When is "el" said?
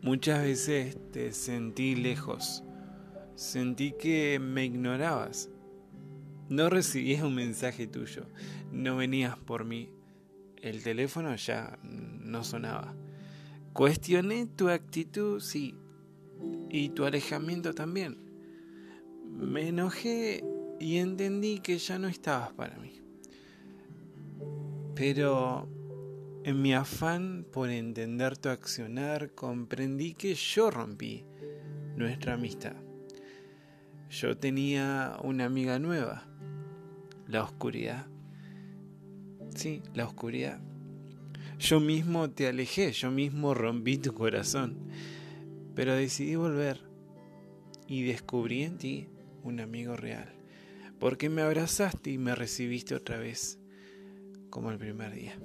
10.62-10.84, 54.70-54.78